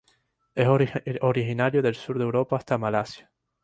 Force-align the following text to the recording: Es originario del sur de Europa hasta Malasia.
Es 0.55 0.67
originario 1.21 1.83
del 1.83 1.93
sur 1.93 2.17
de 2.17 2.23
Europa 2.23 2.55
hasta 2.57 2.79
Malasia. 2.79 3.29